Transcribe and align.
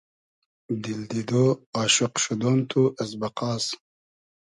دیل 0.81 1.01
دیدۉ، 1.11 1.31
آشوق 1.81 2.13
شودۉن 2.23 2.59
تو 2.69 2.81
از 3.01 3.11
بئقاس 3.19 3.65